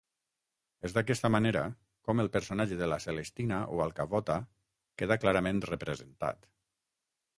És 0.87 0.93
d'aquesta 0.95 1.29
manera, 1.33 1.61
com 2.09 2.23
el 2.23 2.31
personatge 2.37 2.79
de 2.79 2.87
La 2.93 2.99
Celestina 3.05 3.61
o 3.75 3.83
alcavota 3.85 4.39
queda 5.03 5.19
clarament 5.27 5.63
representat. 5.73 6.51